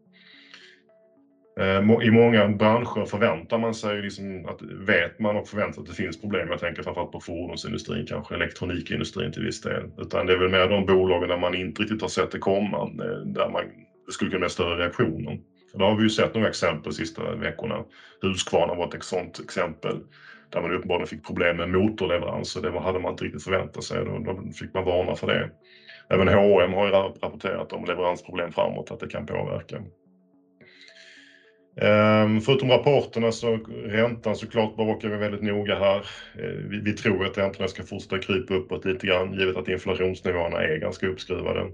Eh, 1.61 2.06
I 2.06 2.11
många 2.11 2.49
branscher 2.49 3.04
förväntar 3.06 3.59
man 3.59 3.75
sig 3.75 4.02
liksom 4.02 4.47
att 4.47 4.62
vet 4.62 5.18
man 5.18 5.37
och 5.37 5.49
förväntar 5.49 5.73
sig 5.73 5.80
att 5.80 5.87
det 5.87 5.94
finns 5.94 6.21
problem. 6.21 6.49
Jag 6.49 6.61
tänker 6.61 6.83
framförallt 6.83 7.12
på 7.12 7.21
fordonsindustrin, 7.21 8.06
kanske 8.06 8.35
elektronikindustrin 8.35 9.33
till 9.33 9.44
viss 9.44 9.61
del. 9.61 9.90
Utan 9.99 10.26
det 10.26 10.33
är 10.33 10.37
väl 10.38 10.50
mer 10.50 10.68
de 10.68 10.87
bolagen 10.87 11.28
där 11.28 11.37
man 11.37 11.54
inte 11.54 11.83
riktigt 11.83 12.00
har 12.00 12.09
sett 12.09 12.30
det 12.30 12.38
komma, 12.38 12.78
eh, 12.78 13.21
där 13.26 13.50
man, 13.50 13.62
skulle 14.11 14.30
kunna 14.30 14.40
bli 14.40 14.50
större 14.50 14.83
reaktioner. 14.83 15.38
För 15.75 15.78
då 15.78 15.85
har 15.85 15.97
vi 15.97 16.02
ju 16.02 16.11
sett 16.11 16.35
några 16.35 16.49
exempel 16.49 16.93
de 16.93 16.93
sista 16.93 17.35
veckorna. 17.35 17.85
Husqvarna 18.23 18.75
var 18.75 18.95
ett 18.97 19.04
sådant 19.04 19.40
exempel 19.40 20.00
där 20.52 20.61
man 20.61 20.75
uppenbarligen 20.75 21.07
fick 21.07 21.26
problem 21.26 21.57
med 21.57 21.69
motorleveranser. 21.69 22.61
Det 22.61 22.81
hade 22.81 22.99
man 22.99 23.11
inte 23.11 23.25
riktigt 23.25 23.45
förväntat 23.45 23.85
sig. 23.85 24.04
Då, 24.04 24.19
då 24.19 24.43
fick 24.59 24.75
man 24.75 24.85
varna 24.85 25.14
för 25.14 25.26
det. 25.26 25.50
Även 26.09 26.28
H&M 26.28 26.73
har 26.73 26.87
ju 26.87 26.93
rapporterat 26.93 27.73
om 27.73 27.85
leveransproblem 27.85 28.52
framåt, 28.52 28.90
att 28.90 29.00
det 29.00 29.09
kan 29.09 29.26
påverka. 29.26 29.83
Ehm, 31.81 32.40
förutom 32.40 32.71
rapporterna 32.71 33.33
så 33.33 33.57
räntan 33.85 34.37
såklart 34.37 34.76
bevakar 34.76 35.09
vi 35.09 35.16
väldigt 35.16 35.43
noga 35.43 35.78
här. 35.78 36.07
Ehm, 36.38 36.69
vi, 36.69 36.78
vi 36.78 36.93
tror 36.93 37.26
att 37.26 37.38
räntorna 37.38 37.69
ska 37.69 37.83
fortsätta 37.83 38.19
krypa 38.19 38.54
uppåt 38.54 38.85
lite 38.85 39.07
grann 39.07 39.33
givet 39.33 39.57
att 39.57 39.69
inflationsnivåerna 39.69 40.62
är 40.62 40.78
ganska 40.78 41.07
uppskruvade. 41.07 41.71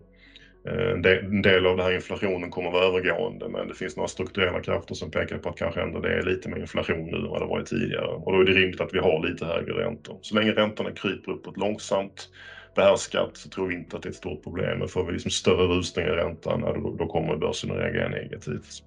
Eh, 0.65 0.91
en 1.25 1.43
del 1.43 1.67
av 1.67 1.77
den 1.77 1.87
här 1.87 1.95
inflationen 1.95 2.51
kommer 2.51 2.69
att 2.69 2.75
vara 2.75 2.87
övergående 2.87 3.49
men 3.49 3.69
det 3.69 3.75
finns 3.75 3.97
några 3.97 4.09
strukturella 4.09 4.61
krafter 4.61 4.95
som 4.95 5.11
pekar 5.11 5.39
på 5.39 5.49
att 5.49 5.59
kanske 5.59 5.81
ändå 5.81 6.01
det 6.01 6.15
är 6.15 6.23
lite 6.23 6.49
mer 6.49 6.61
inflation 6.61 7.11
nu 7.11 7.17
än 7.17 7.29
vad 7.29 7.43
det 7.43 7.47
varit 7.47 7.67
tidigare. 7.67 8.07
Och 8.07 8.33
då 8.33 8.41
är 8.41 8.45
det 8.45 8.53
rimligt 8.53 8.81
att 8.81 8.95
vi 8.95 8.99
har 8.99 9.27
lite 9.27 9.45
högre 9.45 9.73
räntor. 9.73 10.19
Så 10.23 10.35
länge 10.35 10.53
räntorna 10.53 10.93
kryper 10.93 11.33
uppåt 11.33 11.57
långsamt 11.57 12.29
behärskat 12.75 13.37
så 13.37 13.49
tror 13.49 13.69
vi 13.69 13.75
inte 13.75 13.97
att 13.97 14.03
det 14.03 14.09
är 14.09 14.11
ett 14.11 14.17
stort 14.17 14.43
problem. 14.43 14.79
Men 14.79 14.89
får 14.89 15.05
vi 15.05 15.13
liksom 15.13 15.31
större 15.31 15.67
rusningar 15.67 16.13
i 16.13 16.17
räntan, 16.17 16.61
då, 16.61 16.97
då 16.99 17.07
kommer 17.07 17.37
börsen 17.37 17.71
att 17.71 17.79
reagera 17.79 18.09
negativt. 18.09 18.83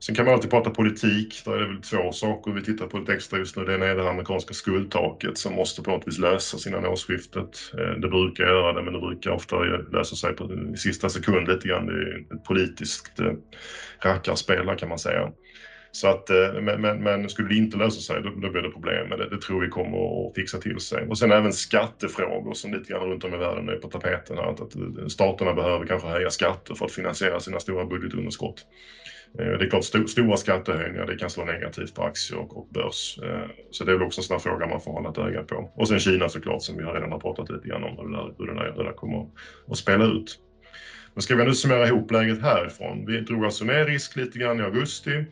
Sen 0.00 0.14
kan 0.14 0.24
man 0.24 0.34
alltid 0.34 0.50
prata 0.50 0.70
politik. 0.70 1.42
Där 1.44 1.52
är 1.52 1.60
det 1.60 1.66
väl 1.66 1.82
två 1.82 2.12
saker 2.12 2.52
vi 2.52 2.62
tittar 2.62 2.86
på 2.86 2.98
lite 2.98 3.14
extra 3.14 3.38
just 3.38 3.56
nu. 3.56 3.64
Det 3.64 3.74
ena 3.74 3.86
är 3.86 3.96
det 3.96 4.10
amerikanska 4.10 4.54
skuldtaket 4.54 5.38
som 5.38 5.54
måste 5.54 5.82
på 5.82 5.90
något 5.90 6.08
vis 6.08 6.18
lösas 6.18 6.66
innan 6.66 6.86
årsskiftet. 6.86 7.72
Eh, 7.78 8.00
det 8.00 8.08
brukar 8.08 8.44
göra 8.44 8.72
det, 8.72 8.82
men 8.82 8.92
det 8.92 9.00
brukar 9.00 9.30
ofta 9.30 9.56
lösa 9.92 10.16
sig 10.16 10.36
på 10.36 10.50
sista 10.76 11.08
sekund 11.08 11.48
lite 11.48 11.68
grann. 11.68 11.86
Det 11.86 11.92
är 11.92 12.18
ett 12.18 12.44
politiskt 12.44 13.20
eh, 13.20 13.32
rackarspel 14.04 14.76
kan 14.78 14.88
man 14.88 14.98
säga. 14.98 15.32
Så 15.94 16.08
att, 16.08 16.30
eh, 16.30 16.52
men, 16.62 16.80
men, 16.80 17.02
men, 17.02 17.28
skulle 17.28 17.48
det 17.48 17.54
inte 17.54 17.76
lösa 17.76 18.00
sig, 18.00 18.22
då, 18.22 18.30
då 18.30 18.50
blir 18.50 18.62
det 18.62 18.70
problem 18.70 19.08
med 19.08 19.18
det. 19.18 19.28
Det 19.28 19.40
tror 19.40 19.60
vi 19.60 19.68
kommer 19.68 20.28
att 20.28 20.34
fixa 20.34 20.58
till 20.58 20.80
sig. 20.80 21.06
Och 21.06 21.18
sen 21.18 21.32
även 21.32 21.52
skattefrågor 21.52 22.54
som 22.54 22.72
lite 22.72 22.92
grann 22.92 23.10
runt 23.10 23.24
om 23.24 23.34
i 23.34 23.36
världen 23.36 23.68
är 23.68 23.76
på 23.76 23.88
tapeten. 23.88 24.38
Att, 24.38 24.60
att 24.60 25.12
staterna 25.12 25.54
behöver 25.54 25.86
kanske 25.86 26.08
höja 26.08 26.30
skatter 26.30 26.74
för 26.74 26.84
att 26.84 26.92
finansiera 26.92 27.40
sina 27.40 27.60
stora 27.60 27.84
budgetunderskott. 27.84 28.66
Eh, 29.38 29.58
det 29.58 29.64
är 29.64 29.70
klart, 29.70 29.84
st 29.84 30.08
stora 30.08 30.36
skattehöjningar 30.36 31.06
det 31.06 31.16
kan 31.16 31.30
slå 31.30 31.44
negativt 31.44 31.94
på 31.94 32.02
aktier 32.02 32.38
och, 32.38 32.56
och 32.56 32.68
börs. 32.68 33.18
Eh, 33.22 33.48
så 33.70 33.84
det 33.84 33.92
är 33.92 33.96
väl 33.96 34.06
också 34.06 34.20
en 34.20 34.24
sån 34.24 34.40
fråga 34.40 34.66
man 34.66 34.80
får 34.80 34.92
hålla 34.92 35.10
ett 35.10 35.18
öga 35.18 35.42
på. 35.42 35.72
Och 35.74 35.88
sen 35.88 35.98
Kina 35.98 36.28
såklart 36.28 36.62
som 36.62 36.76
vi 36.76 36.82
redan 36.82 37.12
har 37.12 37.20
pratat 37.20 37.50
lite 37.50 37.68
grann 37.68 37.84
om 37.84 37.96
hur 37.98 38.08
det 38.08 38.16
där, 38.16 38.34
hur 38.38 38.46
det 38.46 38.54
där, 38.54 38.72
hur 38.76 38.82
det 38.82 38.88
där 38.88 38.96
kommer 38.96 39.26
att 39.70 39.78
spela 39.78 40.04
ut. 40.04 40.38
Men 41.14 41.22
ska 41.22 41.36
vi 41.36 41.44
nu 41.44 41.54
summera 41.54 41.86
ihop 41.86 42.10
läget 42.10 42.42
härifrån. 42.42 43.06
Vi 43.06 43.20
drog 43.20 43.44
alltså 43.44 43.64
ner 43.64 43.86
risk 43.86 44.16
lite 44.16 44.38
grann 44.38 44.60
i 44.60 44.62
augusti. 44.62 45.24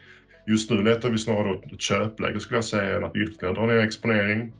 Just 0.47 0.71
nu 0.71 0.83
letar 0.83 1.11
vi 1.11 1.19
snarare 1.19 1.59
ett 1.73 1.81
köpläge 1.81 2.41
skulle 2.41 2.57
jag 2.57 2.65
säga 2.65 2.97
än 2.97 3.05
att 3.05 3.17
ytterligare 3.17 3.55
dra 3.55 3.67
ner 3.67 3.79
exponering. 3.79 4.53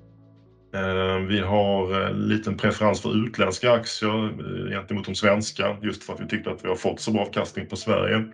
Eh, 0.75 1.19
vi 1.19 1.41
har 1.41 2.01
en 2.01 2.29
liten 2.29 2.57
preferens 2.57 3.03
för 3.03 3.25
utländska 3.27 3.73
aktier 3.73 4.27
eh, 4.27 4.71
gentemot 4.71 5.05
de 5.05 5.15
svenska 5.15 5.77
just 5.83 6.05
för 6.05 6.13
att 6.13 6.21
vi 6.21 6.27
tyckte 6.27 6.51
att 6.51 6.65
vi 6.65 6.69
har 6.69 6.77
fått 6.77 7.01
så 7.01 7.11
bra 7.11 7.23
avkastning 7.23 7.67
på 7.67 7.77
Sverige. 7.77 8.25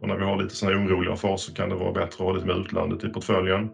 Och 0.00 0.08
när 0.08 0.16
vi 0.16 0.24
har 0.24 0.42
lite 0.42 0.56
sådana 0.56 0.78
oroliga 0.78 1.16
faser 1.16 1.54
kan 1.54 1.68
det 1.68 1.74
vara 1.74 1.92
bättre 1.92 2.06
att 2.06 2.18
ha 2.18 2.32
lite 2.32 2.46
med 2.46 2.56
utlandet 2.56 3.04
i 3.04 3.08
portföljen. 3.08 3.68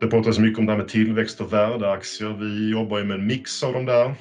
Det 0.00 0.06
pratas 0.06 0.38
mycket 0.38 0.58
om 0.58 0.66
det 0.66 0.72
här 0.72 0.78
med 0.78 0.88
tillväxt 0.88 1.40
och 1.40 1.52
värdeaktier. 1.52 2.36
Vi 2.40 2.70
jobbar 2.70 2.98
ju 2.98 3.04
med 3.04 3.14
en 3.14 3.26
mix 3.26 3.62
av 3.62 3.72
de 3.72 3.86
där. 3.86 4.14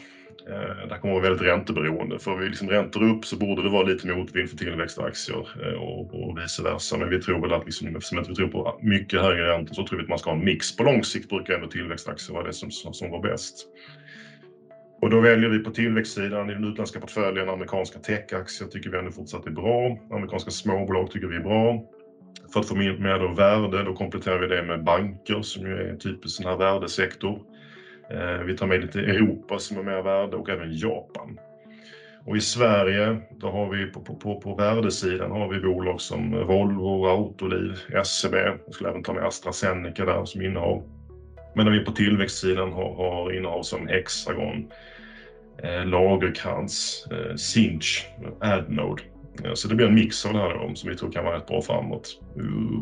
Eh, 0.49 0.87
det 0.89 0.97
kommer 1.01 1.13
vara 1.13 1.23
väldigt 1.23 1.47
ränteberoende. 1.47 2.19
Får 2.19 2.37
vi 2.37 2.49
liksom 2.49 2.69
räntor 2.69 3.03
upp 3.03 3.25
så 3.25 3.37
borde 3.37 3.63
det 3.63 3.69
vara 3.69 3.83
lite 3.83 4.07
motvind 4.07 4.49
för 4.49 4.57
tillväxtaktier 4.57 5.47
eh, 5.63 5.81
och, 5.81 6.23
och 6.23 6.37
vice 6.37 6.63
versa. 6.63 6.97
Men 6.97 7.09
vi 7.09 7.21
tror 7.21 7.41
väl 7.41 7.53
att 7.53 7.65
liksom, 7.65 7.95
eftersom 7.95 8.23
vi 8.27 8.35
tror 8.35 8.47
på 8.47 8.79
mycket 8.81 9.21
högre 9.21 9.47
räntor 9.47 9.73
så 9.73 9.87
tror 9.87 9.97
vi 9.97 10.03
att 10.03 10.09
man 10.09 10.19
ska 10.19 10.29
ha 10.29 10.37
en 10.37 10.45
mix. 10.45 10.75
På 10.75 10.83
lång 10.83 11.03
sikt 11.03 11.29
brukar 11.29 11.53
ändå 11.53 11.67
tillväxtaktier 11.67 12.33
vara 12.33 12.47
det 12.47 12.53
som, 12.53 12.71
som 12.71 13.11
var 13.11 13.21
bäst. 13.21 13.67
Och 15.01 15.09
då 15.09 15.19
väljer 15.19 15.49
vi 15.49 15.59
på 15.59 15.71
tillväxtsidan 15.71 16.49
i 16.49 16.53
den 16.53 16.63
utländska 16.63 16.99
portföljen 16.99 17.49
amerikanska 17.49 17.99
techaktier 17.99 18.67
tycker 18.67 18.89
vi 18.89 18.97
ändå 18.97 19.11
fortsatt 19.11 19.47
är 19.47 19.51
bra. 19.51 19.97
Amerikanska 20.11 20.51
småbolag 20.51 21.11
tycker 21.11 21.27
vi 21.27 21.35
är 21.35 21.43
bra. 21.43 21.83
För 22.53 22.59
att 22.59 22.67
få 22.67 22.75
mer 22.75 23.19
då 23.19 23.27
värde 23.27 23.83
då 23.83 23.93
kompletterar 23.93 24.39
vi 24.39 24.47
det 24.47 24.63
med 24.63 24.83
banker 24.83 25.41
som 25.41 25.65
ju 25.67 25.73
är 25.73 25.89
en 25.89 25.99
typisk 25.99 26.35
sån 26.35 26.45
här 26.45 26.57
värdesektor. 26.57 27.39
Eh, 28.13 28.43
vi 28.45 28.57
tar 28.57 28.67
med 28.67 28.81
lite 28.81 28.99
Europa 28.99 29.59
som 29.59 29.77
är 29.77 29.83
mer 29.83 30.01
värde 30.01 30.37
och 30.37 30.49
även 30.49 30.77
Japan. 30.77 31.39
Och 32.25 32.37
i 32.37 32.41
Sverige, 32.41 33.17
då 33.37 33.49
har 33.49 33.69
vi 33.69 33.85
på, 33.85 34.01
på, 34.01 34.15
på, 34.15 34.41
på 34.41 34.55
värdesidan 34.55 35.31
har 35.31 35.47
vi 35.47 35.59
bolag 35.59 36.01
som 36.01 36.31
Volvo, 36.47 37.05
Autoliv, 37.05 37.79
SEB, 38.03 38.33
jag 38.33 38.73
skulle 38.73 38.89
även 38.89 39.03
ta 39.03 39.13
med 39.13 39.25
AstraZeneca 39.25 40.05
där 40.05 40.25
som 40.25 40.41
innehav. 40.41 40.83
Medan 41.55 41.73
vi 41.73 41.85
på 41.85 41.91
tillväxtsidan 41.91 42.71
har, 42.71 42.95
har 42.95 43.33
innehav 43.33 43.63
som 43.63 43.87
Hexagon, 43.87 44.71
eh, 45.63 45.85
Lagerkrans, 45.85 47.07
eh, 47.11 47.35
Sinch, 47.35 48.07
Adnode. 48.39 49.03
Så 49.53 49.67
det 49.67 49.75
blir 49.75 49.87
en 49.87 49.95
mix 49.95 50.25
av 50.25 50.33
det 50.33 50.39
här 50.39 50.53
då, 50.53 50.75
som 50.75 50.89
vi 50.89 50.95
tror 50.95 51.11
kan 51.11 51.25
vara 51.25 51.35
rätt 51.35 51.47
bra 51.47 51.61
framåt. 51.61 52.21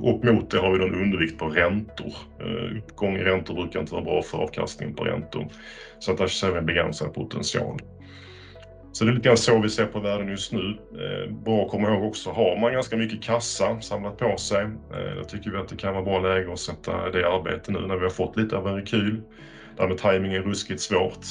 Och 0.01 0.25
mot 0.25 0.51
det 0.51 0.59
har 0.59 0.71
vi 0.71 0.77
då 0.77 0.85
en 0.85 0.95
undervikt 0.95 1.39
på 1.39 1.45
räntor. 1.45 2.13
Eh, 2.39 2.77
uppgång 2.77 3.17
i 3.17 3.23
räntor 3.23 3.53
brukar 3.53 3.79
inte 3.79 3.93
vara 3.93 4.03
bra 4.03 4.21
för 4.21 4.37
avkastningen 4.37 4.95
på 4.95 5.03
räntor. 5.03 5.47
Så 5.99 6.11
att 6.11 6.17
där 6.17 6.27
ser 6.27 6.51
vi 6.51 6.57
en 6.57 6.65
begränsad 6.65 7.13
potential. 7.13 7.79
Så 8.91 9.05
det 9.05 9.11
är 9.11 9.13
lite 9.13 9.27
grann 9.27 9.37
så 9.37 9.59
vi 9.59 9.69
ser 9.69 9.85
på 9.85 9.99
världen 9.99 10.27
just 10.27 10.51
nu. 10.51 10.77
Eh, 10.93 11.31
bra 11.31 11.65
att 11.65 11.71
komma 11.71 11.89
ihåg 11.89 12.03
också, 12.03 12.29
har 12.29 12.59
man 12.61 12.73
ganska 12.73 12.97
mycket 12.97 13.23
kassa 13.23 13.81
samlat 13.81 14.17
på 14.17 14.37
sig, 14.37 14.63
eh, 14.63 15.15
då 15.17 15.23
tycker 15.23 15.51
vi 15.51 15.57
att 15.57 15.67
det 15.67 15.75
kan 15.75 15.93
vara 15.93 16.03
bra 16.03 16.19
läge 16.19 16.53
att 16.53 16.59
sätta 16.59 17.09
det 17.09 17.19
i 17.19 17.23
arbete 17.23 17.71
nu 17.71 17.79
när 17.87 17.95
vi 17.95 18.03
har 18.03 18.09
fått 18.09 18.37
lite 18.37 18.57
av 18.57 18.67
en 18.67 18.75
rekyl. 18.75 19.21
Det 19.75 19.81
här 19.81 19.89
med 19.89 19.97
timing 19.97 20.33
är 20.33 20.41
ruskigt 20.41 20.81
svårt. 20.81 21.25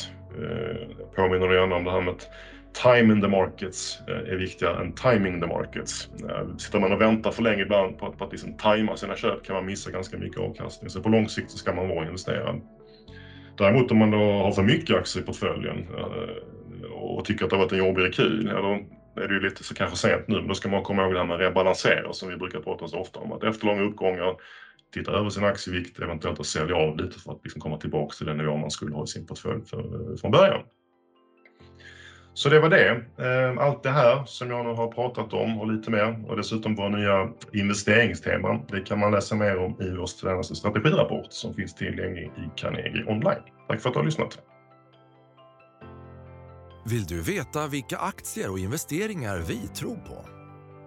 Jag 0.98 1.14
påminner 1.14 1.54
gärna 1.54 1.76
om 1.76 1.84
det 1.84 1.90
här 1.90 2.00
med 2.00 2.14
att 2.14 2.28
time 2.72 3.12
in 3.14 3.20
the 3.20 3.28
markets 3.28 3.98
eh, 4.08 4.32
är 4.32 4.36
viktigare 4.36 4.80
än 4.80 4.92
timing 4.92 5.40
the 5.40 5.46
markets. 5.46 6.10
Eh, 6.30 6.56
sitter 6.56 6.80
man 6.80 6.92
och 6.92 7.00
väntar 7.00 7.30
för 7.30 7.42
länge 7.42 7.62
ibland 7.62 7.98
på 7.98 8.06
att, 8.06 8.18
på 8.18 8.24
att 8.24 8.32
liksom 8.32 8.56
tajma 8.56 8.96
sina 8.96 9.16
köp 9.16 9.44
kan 9.44 9.56
man 9.56 9.66
missa 9.66 9.90
ganska 9.90 10.18
mycket 10.18 10.40
avkastning. 10.40 10.90
Så 10.90 11.02
på 11.02 11.08
lång 11.08 11.28
sikt 11.28 11.50
så 11.50 11.58
ska 11.58 11.74
man 11.74 11.88
vara 11.88 12.06
investerad. 12.06 12.60
Däremot 13.58 13.90
om 13.90 13.98
man 13.98 14.10
då 14.10 14.18
har 14.18 14.52
för 14.52 14.62
mycket 14.62 14.96
aktier 14.96 15.22
i 15.22 15.26
portföljen 15.26 15.86
eh, 15.98 16.90
och 16.92 17.24
tycker 17.24 17.44
att 17.44 17.50
det 17.50 17.56
har 17.56 17.64
varit 17.64 17.72
en 17.72 17.78
jobbig 17.78 18.02
rekyl, 18.02 18.50
ja, 18.54 18.60
då 18.60 19.22
är 19.22 19.28
det 19.28 19.34
ju 19.34 19.40
lite 19.40 19.64
så 19.64 19.74
kanske 19.74 19.96
sent 19.96 20.28
nu. 20.28 20.36
Men 20.36 20.48
då 20.48 20.54
ska 20.54 20.68
man 20.68 20.82
komma 20.82 21.02
ihåg 21.02 21.12
det 21.12 21.18
här 21.18 21.26
med 21.26 21.38
rebalansera 21.38 22.12
som 22.12 22.28
vi 22.28 22.36
brukar 22.36 22.60
prata 22.60 22.88
så 22.88 22.98
ofta 22.98 23.20
om. 23.20 23.32
Att 23.32 23.44
efter 23.44 23.66
långa 23.66 23.82
uppgångar 23.82 24.36
titta 24.94 25.12
över 25.12 25.30
sin 25.30 25.44
aktievikt, 25.44 26.00
eventuellt 26.00 26.40
att 26.40 26.46
sälja 26.46 26.76
av 26.76 26.96
lite 26.96 27.18
för 27.18 27.32
att 27.32 27.40
liksom 27.44 27.60
komma 27.60 27.76
tillbaka 27.76 28.14
till 28.14 28.26
den 28.26 28.36
nivå 28.36 28.56
man 28.56 28.70
skulle 28.70 28.94
ha 28.94 29.04
i 29.04 29.06
sin 29.06 29.26
portfölj 29.26 29.64
för, 29.64 30.16
från 30.16 30.30
början. 30.30 30.60
Så 32.34 32.48
det 32.48 32.60
var 32.60 32.68
det. 32.68 33.04
Ehm, 33.24 33.58
allt 33.58 33.82
det 33.82 33.90
här 33.90 34.24
som 34.26 34.50
jag 34.50 34.66
nu 34.66 34.72
har 34.72 34.92
pratat 34.92 35.32
om 35.32 35.60
och 35.60 35.72
lite 35.72 35.90
mer 35.90 36.24
och 36.28 36.36
dessutom 36.36 36.74
våra 36.74 36.88
nya 36.88 37.28
investeringsteman, 37.52 38.62
det 38.68 38.80
kan 38.80 38.98
man 38.98 39.12
läsa 39.12 39.34
mer 39.34 39.58
om 39.58 39.76
i 39.80 39.90
vår 39.90 40.06
senaste 40.06 40.54
strategirapport 40.54 41.26
som 41.30 41.54
finns 41.54 41.74
tillgänglig 41.74 42.22
i 42.22 42.50
Carnegie 42.56 43.04
online. 43.04 43.42
Tack 43.68 43.80
för 43.80 43.88
att 43.88 43.94
du 43.94 43.98
har 43.98 44.04
lyssnat. 44.04 44.38
Vill 46.86 47.04
du 47.04 47.22
veta 47.22 47.66
vilka 47.66 47.98
aktier 47.98 48.50
och 48.50 48.58
investeringar 48.58 49.38
vi 49.38 49.68
tror 49.68 49.96
på? 49.96 50.24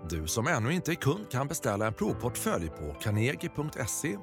Du 0.10 0.27
som 0.27 0.48
ännu 0.48 0.74
inte 0.74 0.91
är 0.91 0.95
kund 0.95 1.31
kan 1.31 1.48
beställa 1.48 1.88
en 1.88 1.93
provportfölj 1.93 2.69
på 2.69 2.93
carnegie.se 3.01 4.17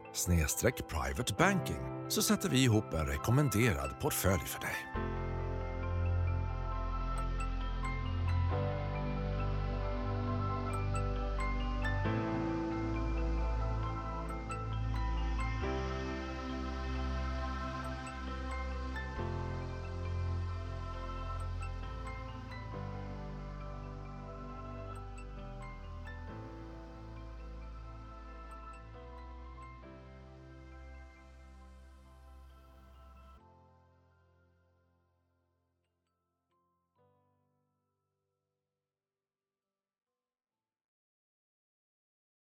privatebanking 0.88 2.08
så 2.08 2.22
sätter 2.22 2.48
vi 2.48 2.64
ihop 2.64 2.94
en 2.94 3.06
rekommenderad 3.06 4.00
portfölj 4.00 4.42
för 4.46 4.60
dig. 4.60 4.76